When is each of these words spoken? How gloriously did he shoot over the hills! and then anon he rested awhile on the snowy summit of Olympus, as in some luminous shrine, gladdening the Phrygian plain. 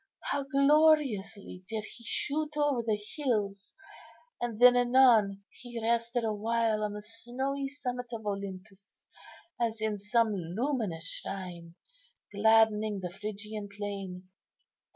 How 0.23 0.41
gloriously 0.45 1.63
did 1.69 1.83
he 1.83 2.03
shoot 2.03 2.57
over 2.57 2.81
the 2.81 2.95
hills! 3.15 3.75
and 4.41 4.59
then 4.59 4.75
anon 4.75 5.43
he 5.51 5.79
rested 5.79 6.23
awhile 6.23 6.81
on 6.83 6.93
the 6.93 7.03
snowy 7.03 7.67
summit 7.67 8.07
of 8.11 8.25
Olympus, 8.25 9.05
as 9.59 9.79
in 9.79 9.99
some 9.99 10.33
luminous 10.35 11.05
shrine, 11.07 11.75
gladdening 12.33 13.01
the 13.01 13.11
Phrygian 13.11 13.69
plain. 13.69 14.27